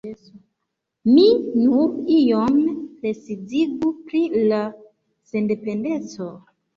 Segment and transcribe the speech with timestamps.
[1.09, 1.25] Mi
[1.65, 2.55] nur iom
[3.03, 4.63] precizigu pri la
[5.33, 6.29] sendependeco.